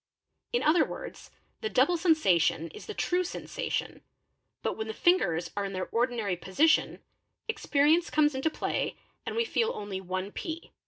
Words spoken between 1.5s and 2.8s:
the double sensation